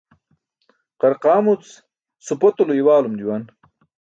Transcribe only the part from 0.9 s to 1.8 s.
Qarqaamuc